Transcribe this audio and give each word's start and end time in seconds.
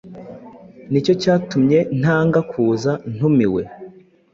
Ni 0.91 0.99
cyo 1.05 1.13
cyatumye 1.21 1.79
ntanga 1.99 2.39
kuza, 2.51 2.91
ntumiwe. 3.13 3.61